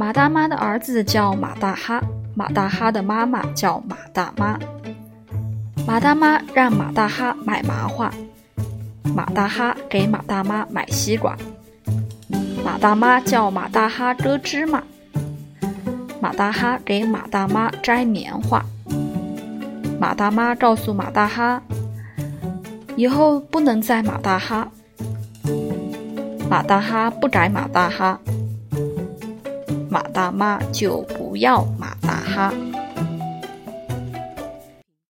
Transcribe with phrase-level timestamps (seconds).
[0.00, 2.00] 马大妈的儿子叫马大哈，
[2.34, 4.58] 马大哈的妈妈叫马大妈。
[5.86, 8.10] 马大妈让马大哈买麻花，
[9.14, 11.36] 马大哈给马大妈买西瓜。
[12.64, 14.82] 马大妈叫马大哈割芝麻，
[16.18, 18.64] 马大哈给马大妈摘棉花。
[20.00, 21.60] 马大妈告诉马大哈，
[22.96, 24.66] 以后不能再马大哈。
[26.48, 28.18] 马大哈不改马大哈。
[29.90, 32.54] 马大妈就不要马大哈。